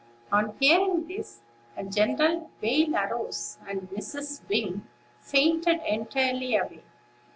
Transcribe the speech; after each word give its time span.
'"On 0.31 0.55
hearing 0.59 1.05
this 1.07 1.41
a 1.77 1.83
general 1.83 2.49
wail 2.59 2.95
arose, 2.95 3.59
and 3.69 3.81
Mrs. 3.91 4.41
Wing 4.49 4.87
fainted 5.19 5.79
entirely 5.87 6.55
away. 6.57 6.81